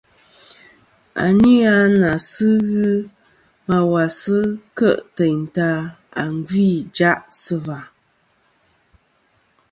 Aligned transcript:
À 1.23 1.27
ni 1.39 1.53
a 1.75 1.77
nà 2.01 2.11
sɨ 2.31 2.49
ghɨ 2.69 2.89
ma 3.67 3.77
wà 3.91 4.03
sɨ 4.21 4.37
kêʼ 4.77 4.99
tèyn 5.15 5.39
ta 5.55 5.67
à 6.21 6.23
sɨ 6.31 6.35
gvî 6.47 6.65
ìjaʼ 6.81 7.19
sɨ 7.43 7.55
và. 7.65 7.79